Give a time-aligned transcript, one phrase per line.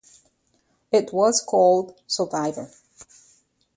[0.91, 2.71] It was called "Survivor".